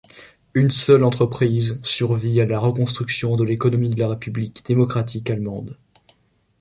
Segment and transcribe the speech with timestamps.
[0.55, 5.77] Une seule entreprise survit à la reconstruction de l'économie de la République démocratique allemande.